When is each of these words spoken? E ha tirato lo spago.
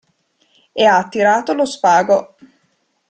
E 0.73 0.83
ha 0.83 1.07
tirato 1.09 1.53
lo 1.53 1.63
spago. 1.65 2.35